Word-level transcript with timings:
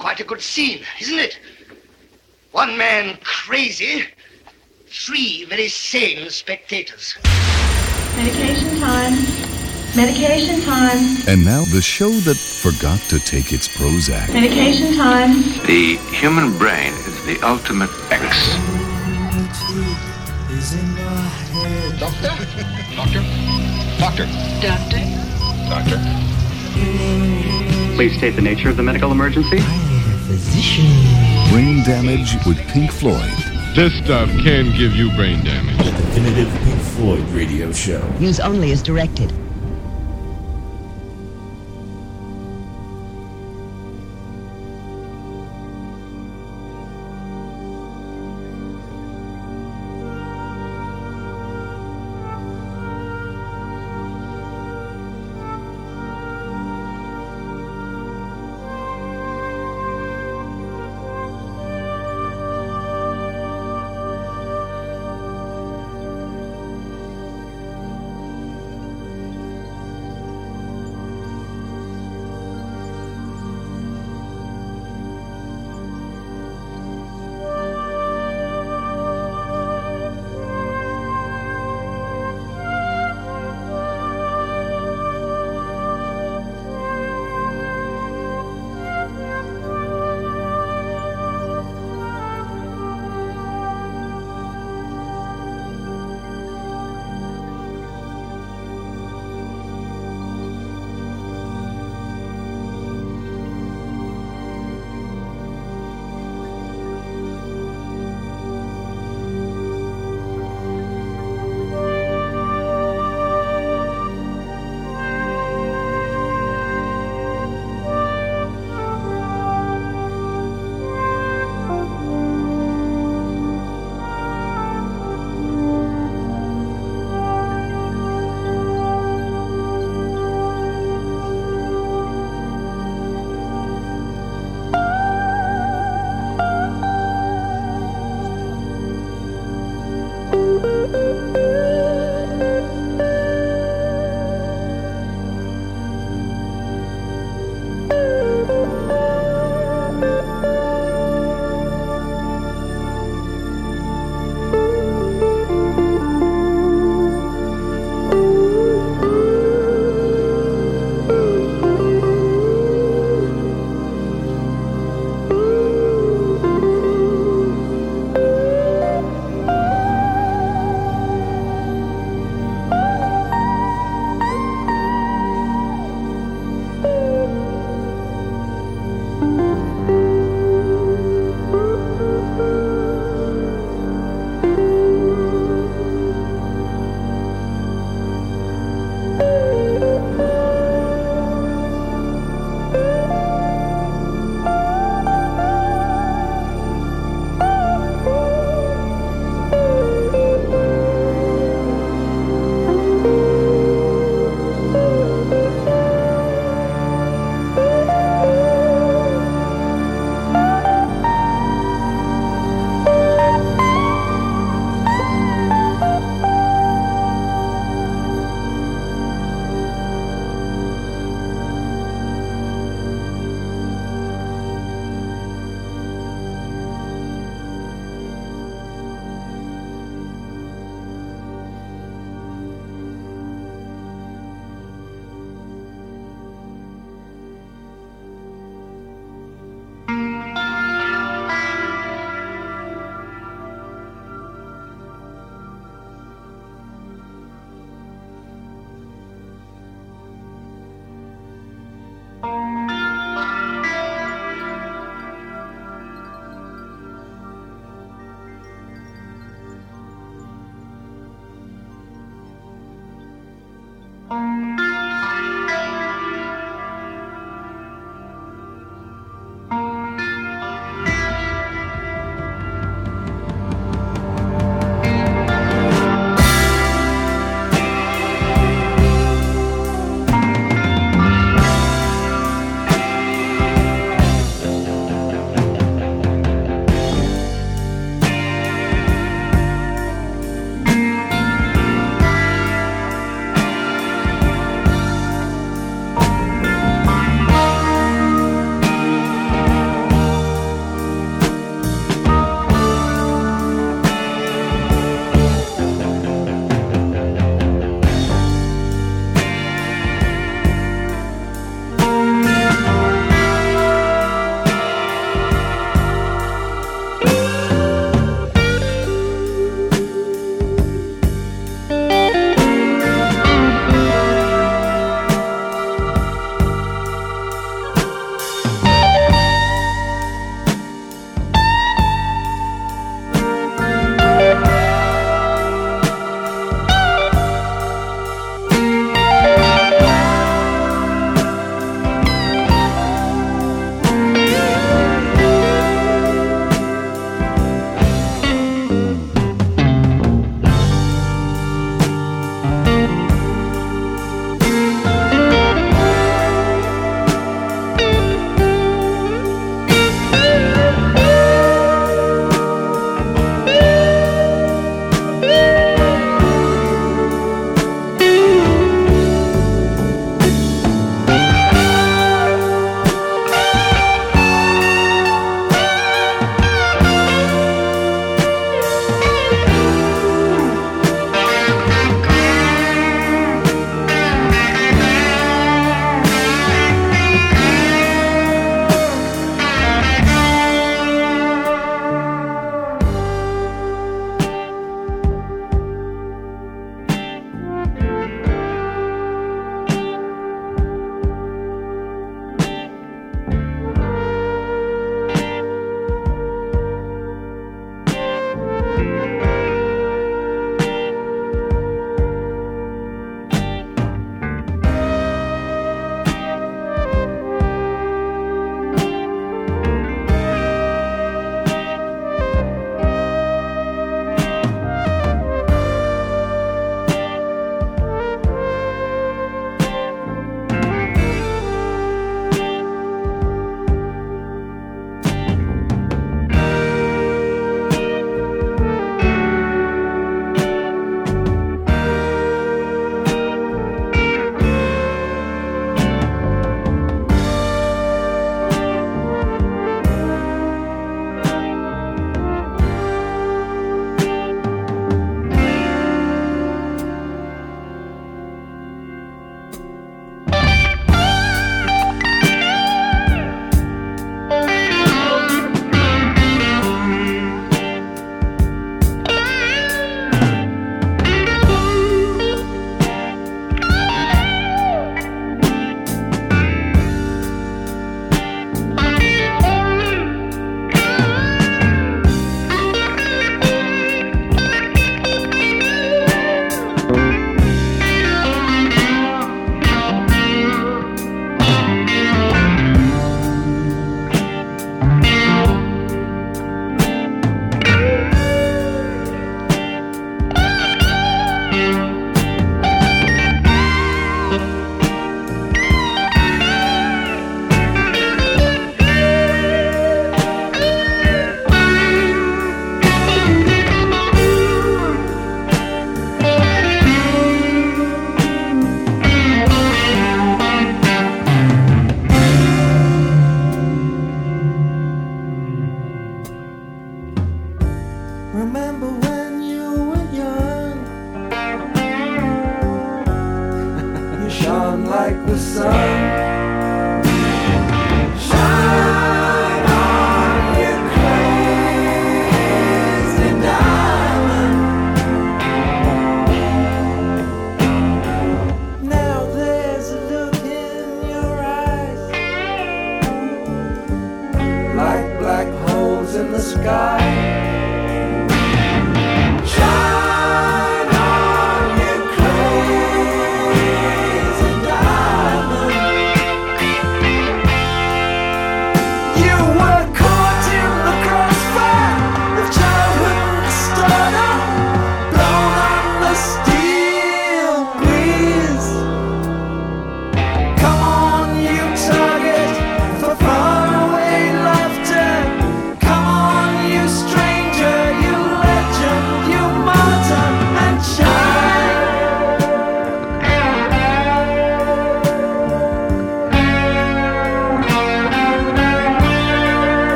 Quite 0.00 0.18
a 0.18 0.24
good 0.24 0.40
scene, 0.40 0.80
isn't 0.98 1.18
it? 1.18 1.38
One 2.52 2.78
man 2.78 3.18
crazy, 3.22 4.06
three 4.86 5.44
very 5.44 5.68
sane 5.68 6.30
spectators. 6.30 7.18
Medication 8.16 8.80
time. 8.80 9.12
Medication 9.94 10.62
time. 10.62 11.18
And 11.28 11.44
now 11.44 11.64
the 11.64 11.82
show 11.82 12.08
that 12.08 12.38
forgot 12.38 12.98
to 13.10 13.18
take 13.18 13.52
its 13.52 13.68
Prozac. 13.68 14.32
Medication 14.32 14.96
time. 14.96 15.42
The 15.66 15.98
human 16.16 16.56
brain 16.56 16.94
is 16.94 17.22
the 17.26 17.38
ultimate 17.46 17.90
X. 18.10 18.56
Doctor? 22.00 22.28
Doctor? 22.96 23.22
Doctor? 23.98 24.26
Doctor. 24.62 24.98
Doctor? 25.68 26.00
Please 27.96 28.16
state 28.16 28.34
the 28.34 28.40
nature 28.40 28.70
of 28.70 28.78
the 28.78 28.82
medical 28.82 29.12
emergency. 29.12 29.58
Brain 30.30 31.82
damage 31.82 32.36
with 32.46 32.56
Pink 32.68 32.92
Floyd. 32.92 33.32
This 33.74 33.92
stuff 34.04 34.28
can 34.44 34.70
give 34.78 34.94
you 34.94 35.10
brain 35.16 35.44
damage. 35.44 35.76
The 35.78 35.90
definitive 35.90 36.48
Pink 36.62 36.80
Floyd 36.80 37.28
radio 37.30 37.72
show. 37.72 38.08
Use 38.20 38.38
only 38.38 38.70
as 38.70 38.80
directed. 38.80 39.32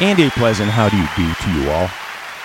And 0.00 0.20
a 0.20 0.30
pleasant 0.30 0.70
how 0.70 0.88
do 0.88 0.96
you 0.96 1.08
do 1.16 1.34
to 1.34 1.50
you 1.60 1.68
all. 1.70 1.88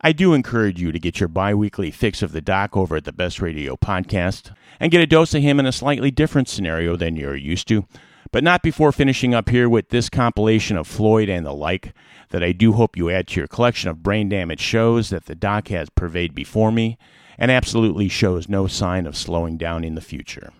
I 0.00 0.10
do 0.10 0.34
encourage 0.34 0.80
you 0.80 0.90
to 0.90 0.98
get 0.98 1.20
your 1.20 1.28
bi 1.28 1.54
weekly 1.54 1.92
fix 1.92 2.20
of 2.20 2.32
the 2.32 2.40
doc 2.40 2.76
over 2.76 2.96
at 2.96 3.04
the 3.04 3.12
Best 3.12 3.40
Radio 3.40 3.76
podcast 3.76 4.52
and 4.80 4.90
get 4.90 5.00
a 5.00 5.06
dose 5.06 5.34
of 5.34 5.42
him 5.42 5.60
in 5.60 5.66
a 5.66 5.72
slightly 5.72 6.10
different 6.10 6.48
scenario 6.48 6.96
than 6.96 7.14
you're 7.14 7.36
used 7.36 7.68
to, 7.68 7.86
but 8.32 8.42
not 8.42 8.60
before 8.60 8.90
finishing 8.90 9.34
up 9.34 9.48
here 9.48 9.68
with 9.68 9.90
this 9.90 10.10
compilation 10.10 10.76
of 10.76 10.88
Floyd 10.88 11.28
and 11.28 11.46
the 11.46 11.54
like 11.54 11.94
that 12.30 12.42
I 12.42 12.50
do 12.50 12.72
hope 12.72 12.96
you 12.96 13.08
add 13.08 13.28
to 13.28 13.40
your 13.40 13.46
collection 13.46 13.88
of 13.88 14.02
brain 14.02 14.28
damage 14.28 14.58
shows 14.58 15.10
that 15.10 15.26
the 15.26 15.36
doc 15.36 15.68
has 15.68 15.90
purveyed 15.90 16.34
before 16.34 16.72
me 16.72 16.98
and 17.38 17.50
absolutely 17.50 18.08
shows 18.08 18.48
no 18.48 18.66
sign 18.66 19.06
of 19.06 19.16
slowing 19.16 19.56
down 19.56 19.84
in 19.84 19.94
the 19.94 20.00
future. 20.00 20.52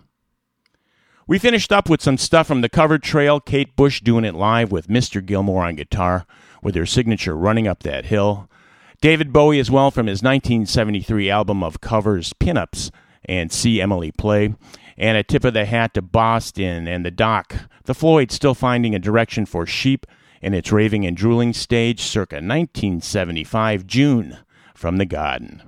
We 1.27 1.38
finished 1.38 1.73
up 1.73 1.91
with 1.91 2.01
some 2.01 2.17
stuff 2.17 2.47
from 2.47 2.62
the 2.62 2.71
covered 2.71 3.03
trail, 3.03 3.41
Kate 3.41 3.77
Bush 3.77 4.01
doing 4.01 4.25
it 4.25 4.35
live 4.35 4.73
with 4.73 4.88
Mr. 4.88 5.23
Gilmour 5.23 5.67
on 5.67 5.75
guitar, 5.75 6.25
with 6.62 6.75
her 6.75 6.87
signature 6.87 7.37
Running 7.37 7.69
Up 7.69 7.83
That 7.83 8.07
Hill. 8.07 8.49
David 9.03 9.33
Bowie 9.33 9.61
as 9.61 9.71
well 9.71 9.91
from 9.91 10.07
his 10.07 10.23
1973 10.23 11.29
album 11.29 11.62
of 11.62 11.83
covers, 11.83 12.33
Pinups, 12.33 12.91
and 13.27 13.53
See 13.53 13.81
Emily 13.81 14.11
Play. 14.11 14.55
And 14.97 15.19
a 15.19 15.23
tip 15.23 15.45
of 15.45 15.55
the 15.55 15.67
hat 15.67 15.95
to 15.95 16.03
Boston 16.03 16.88
and 16.88 17.05
the 17.05 17.11
Doc. 17.11 17.55
The 17.85 17.95
Floyd 17.95 18.33
still 18.33 18.55
finding 18.55 18.95
a 18.95 18.99
direction 18.99 19.45
for 19.45 19.67
Sheep 19.67 20.07
in 20.41 20.55
its 20.55 20.73
raving 20.73 21.05
and 21.05 21.17
drooling 21.17 21.53
stage 21.53 22.01
circa 22.01 22.37
1975 22.37 23.87
June 23.87 24.38
from 24.75 24.97
the 24.97 25.07
Garden 25.07 25.68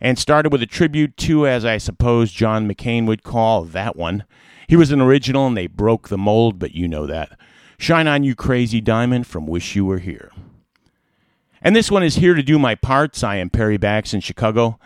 and 0.00 0.18
started 0.18 0.52
with 0.52 0.62
a 0.62 0.66
tribute 0.66 1.16
to, 1.18 1.46
as 1.46 1.64
I 1.64 1.78
suppose 1.78 2.32
John 2.32 2.68
McCain 2.68 3.06
would 3.06 3.22
call 3.22 3.64
that 3.64 3.96
one. 3.96 4.24
He 4.68 4.76
was 4.76 4.92
an 4.92 5.00
original 5.00 5.46
and 5.46 5.56
they 5.56 5.66
broke 5.66 6.08
the 6.08 6.18
mold, 6.18 6.58
but 6.58 6.74
you 6.74 6.88
know 6.88 7.06
that. 7.06 7.38
Shine 7.78 8.08
on 8.08 8.24
You 8.24 8.34
Crazy 8.34 8.80
Diamond 8.80 9.26
from 9.26 9.46
Wish 9.46 9.74
You 9.76 9.84
Were 9.84 9.98
Here. 9.98 10.30
And 11.62 11.74
this 11.74 11.90
one 11.90 12.02
is 12.02 12.16
here 12.16 12.34
to 12.34 12.42
do 12.42 12.58
my 12.58 12.74
parts. 12.74 13.24
I 13.24 13.36
am 13.36 13.50
Perry 13.50 13.76
Bax 13.76 14.14
in 14.14 14.20
Chicago, 14.20 14.78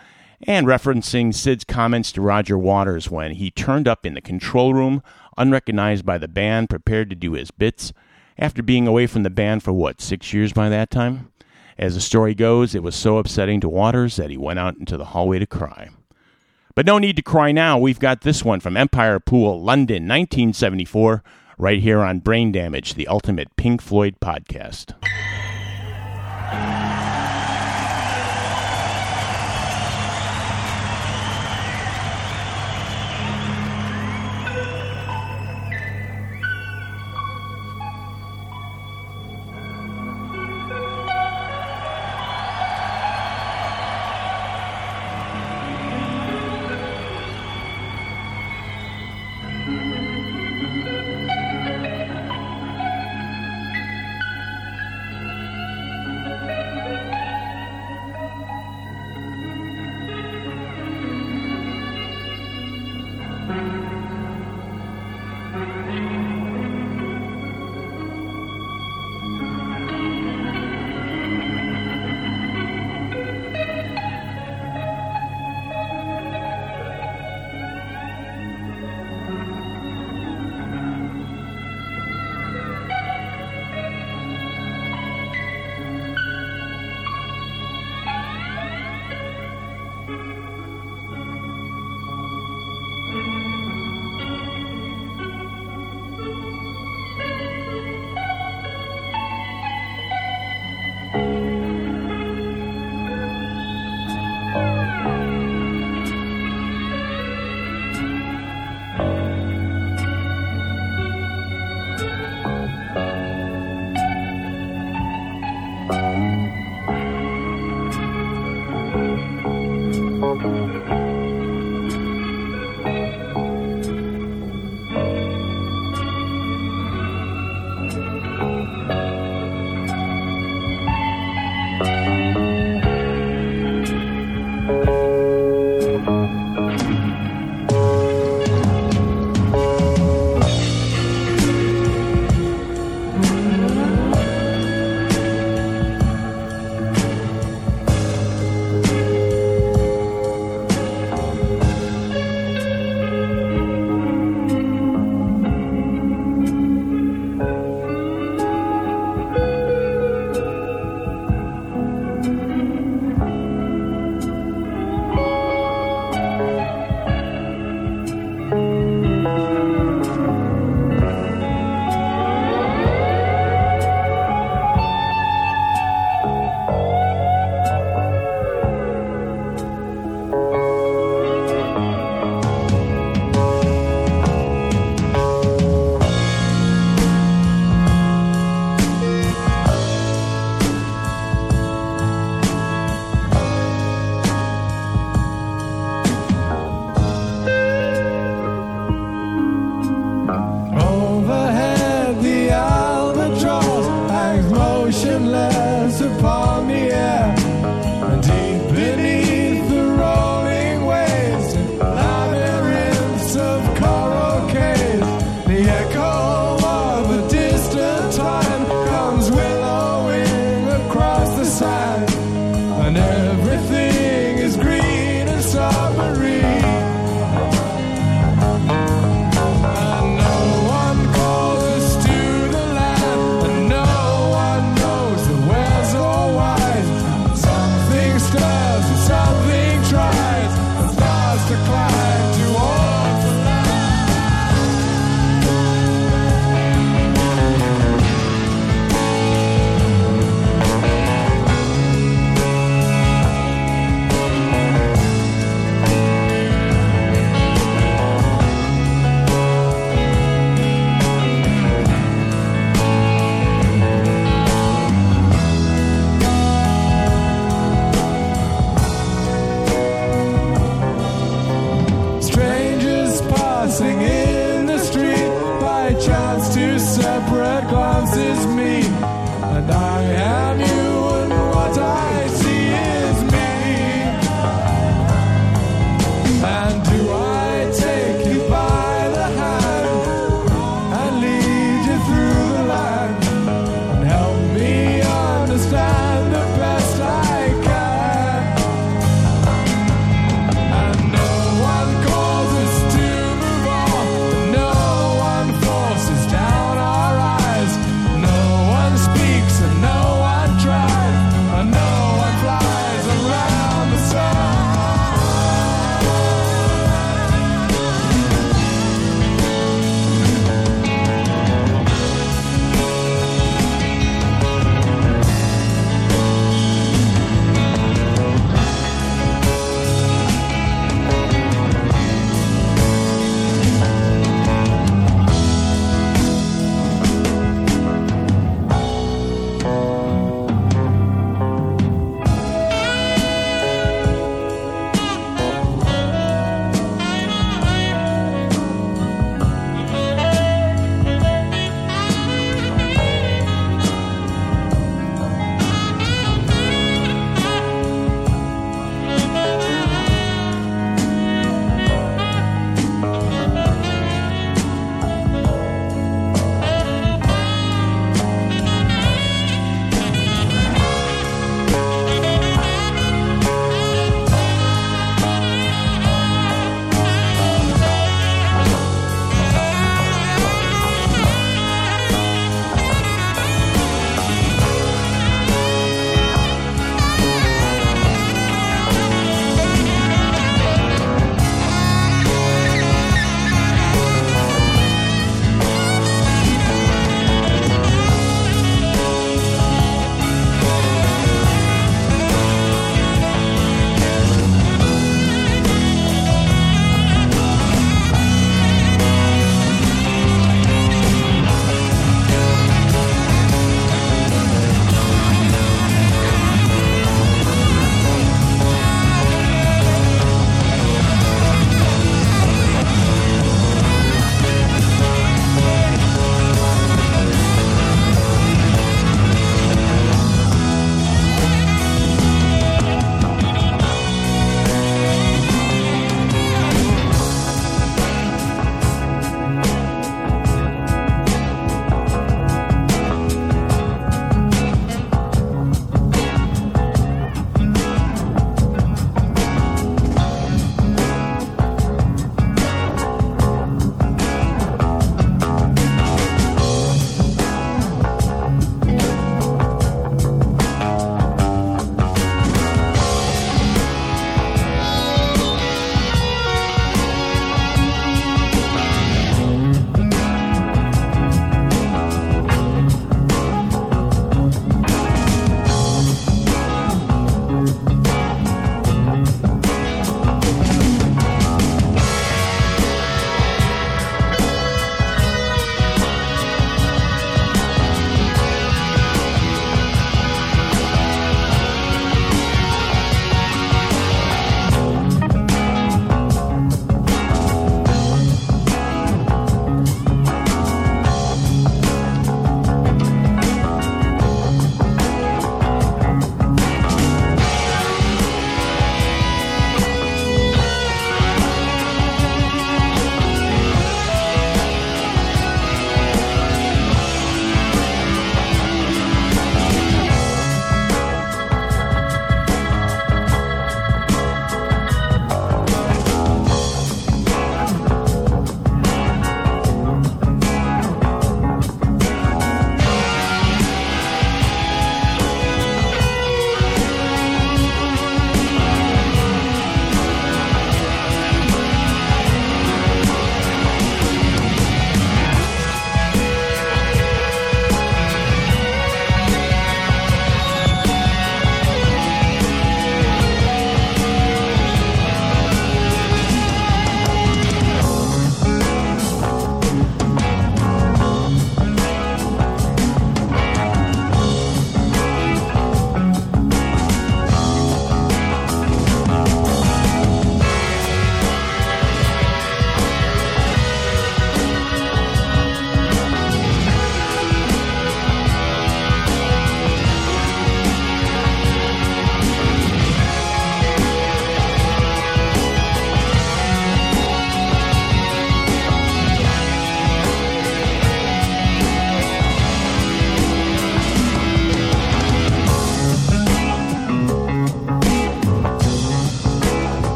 and 0.47 0.67
referencing 0.67 1.35
Syd's 1.35 1.65
comments 1.65 2.13
to 2.13 2.21
Roger 2.21 2.57
Waters 2.57 3.11
when 3.11 3.33
he 3.33 3.51
turned 3.51 3.87
up 3.87 4.07
in 4.07 4.15
the 4.15 4.21
control 4.21 4.73
room, 4.73 5.03
unrecognized 5.37 6.05
by 6.05 6.19
the 6.19 6.29
band, 6.29 6.71
prepared 6.71 7.11
to 7.11 7.17
do 7.17 7.33
his 7.33 7.51
bits, 7.51 7.93
after 8.39 8.63
being 8.63 8.87
away 8.87 9.07
from 9.07 9.23
the 9.23 9.31
band 9.31 9.63
for 9.63 9.73
what, 9.73 10.01
six 10.01 10.33
years 10.33 10.53
by 10.53 10.69
that 10.69 10.91
time? 10.91 11.32
As 11.79 11.95
the 11.95 12.01
story 12.01 12.35
goes, 12.35 12.75
it 12.75 12.83
was 12.83 12.95
so 12.95 13.19
upsetting 13.19 13.61
to 13.61 13.69
Waters 13.69 14.17
that 14.17 14.31
he 14.31 14.37
went 14.37 14.59
out 14.59 14.77
into 14.77 14.97
the 14.97 15.07
hallway 15.07 15.39
to 15.39 15.47
cry. 15.47 15.91
But 16.75 16.87
no 16.87 16.99
need 16.99 17.17
to 17.17 17.23
cry 17.23 17.53
now. 17.53 17.79
We've 17.79 17.99
got 17.99 18.23
this 18.23 18.45
one 18.45 18.61
from 18.61 18.77
Empire 18.77 19.21
Pool, 19.21 19.63
London, 19.63 20.05
1974, 20.05 21.23
right 21.59 21.81
here 21.81 22.01
on 22.01 22.21
Brain 22.21 22.53
Damage, 22.53 22.95
the 22.95 23.09
ultimate 23.09 23.55
Pink 23.57 23.83
Floyd 23.83 24.17
podcast. 24.21 24.95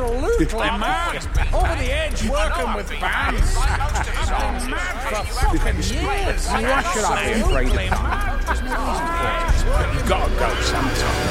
Absolutely 0.00 0.56
mad. 0.56 1.16
Over 1.52 1.74
the 1.76 1.92
edge 1.92 2.28
working 2.28 2.74
with 2.74 2.90
bands. 3.00 3.56
I've 3.58 4.62
been 4.62 4.70
mad 4.70 5.26
for 5.26 5.56
fucking 5.56 5.76
years. 5.76 5.92
You 5.92 6.66
wash 6.68 6.96
it 6.96 7.04
off, 7.04 7.18
afraid 7.42 7.68
Absolutely 7.68 8.70
mad. 8.70 9.94
You've 9.94 10.08
got 10.08 10.28
to 10.28 10.34
go 10.38 10.60
sometime. 10.62 11.29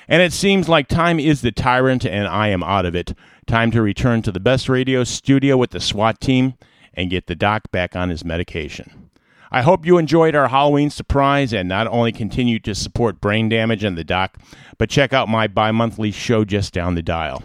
And 0.07 0.21
it 0.21 0.31
seems 0.31 0.69
like 0.69 0.87
time 0.87 1.19
is 1.19 1.41
the 1.41 1.51
tyrant, 1.51 2.05
and 2.05 2.29
I 2.29 2.47
am 2.47 2.63
out 2.63 2.85
of 2.85 2.95
it. 2.95 3.13
Time 3.45 3.71
to 3.71 3.81
return 3.81 4.21
to 4.21 4.31
the 4.31 4.39
best 4.39 4.69
radio 4.69 5.03
studio 5.03 5.57
with 5.57 5.71
the 5.71 5.81
SWAT 5.81 6.21
team 6.21 6.53
and 6.93 7.09
get 7.09 7.27
the 7.27 7.35
doc 7.35 7.69
back 7.71 7.97
on 7.97 8.09
his 8.09 8.23
medication. 8.23 9.08
I 9.51 9.61
hope 9.61 9.85
you 9.85 9.97
enjoyed 9.97 10.35
our 10.35 10.49
Halloween 10.49 10.89
surprise 10.89 11.53
and 11.53 11.67
not 11.67 11.87
only 11.87 12.11
continue 12.11 12.59
to 12.59 12.75
support 12.75 13.21
Brain 13.21 13.49
Damage 13.49 13.83
and 13.83 13.97
the 13.97 14.03
Doc, 14.03 14.37
but 14.77 14.89
check 14.89 15.13
out 15.13 15.27
my 15.27 15.47
bi 15.47 15.71
monthly 15.71 16.11
show 16.11 16.45
just 16.45 16.73
down 16.73 16.95
the 16.95 17.01
dial. 17.01 17.43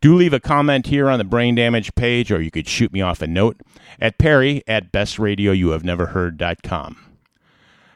Do 0.00 0.14
leave 0.14 0.32
a 0.32 0.40
comment 0.40 0.88
here 0.88 1.08
on 1.08 1.18
the 1.18 1.24
Brain 1.24 1.54
Damage 1.54 1.94
page, 1.94 2.32
or 2.32 2.42
you 2.42 2.50
could 2.50 2.68
shoot 2.68 2.92
me 2.92 3.00
off 3.00 3.22
a 3.22 3.26
note 3.26 3.56
at 4.00 4.18
perry 4.18 4.62
at 4.66 4.92
bestradioyouhaveneverheard.com. 4.92 6.96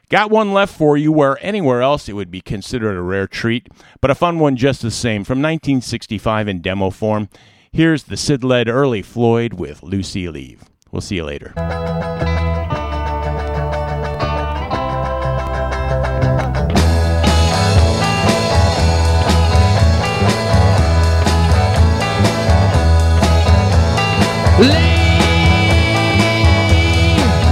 Got 0.09 0.31
one 0.31 0.53
left 0.53 0.75
for 0.75 0.97
you 0.97 1.11
where 1.11 1.37
anywhere 1.45 1.83
else 1.83 2.09
it 2.09 2.13
would 2.13 2.31
be 2.31 2.41
considered 2.41 2.97
a 2.97 3.01
rare 3.01 3.27
treat, 3.27 3.67
but 4.01 4.09
a 4.09 4.15
fun 4.15 4.39
one 4.39 4.55
just 4.55 4.81
the 4.81 4.89
same. 4.89 5.23
From 5.23 5.37
1965 5.37 6.47
in 6.47 6.61
demo 6.61 6.89
form, 6.89 7.29
here's 7.71 8.05
the 8.05 8.17
Syd 8.17 8.43
led 8.43 8.67
early 8.67 9.03
Floyd 9.03 9.53
with 9.53 9.83
Lucy 9.83 10.27
Leave. 10.27 10.63
We'll 10.91 11.01
see 11.01 11.17
you 11.17 11.25
later. 11.25 11.53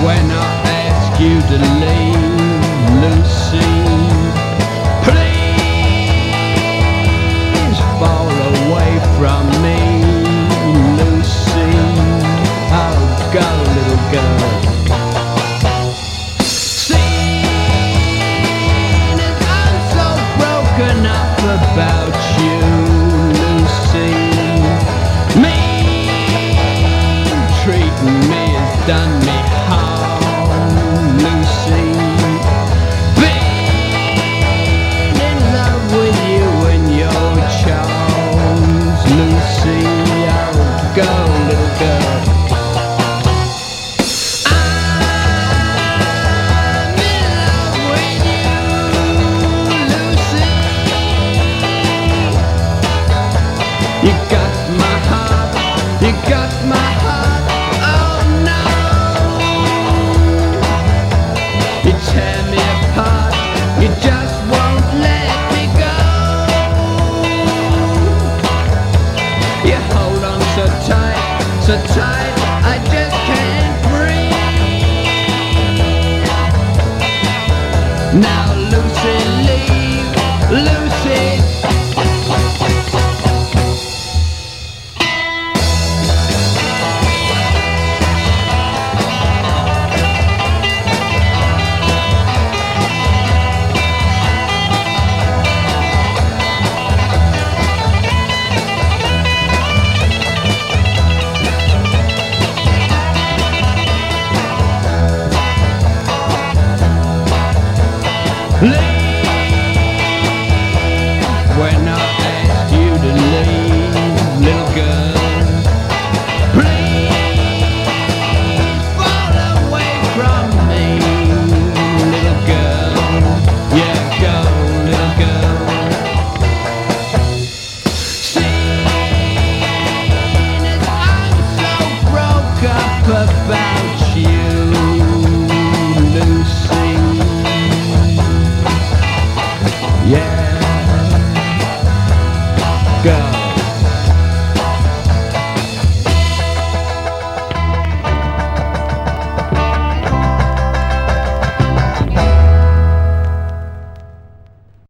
When 0.03 0.25
I 0.29 0.61
ask 0.88 1.21
you 1.21 1.39
to 1.39 1.57
leave, 1.79 1.96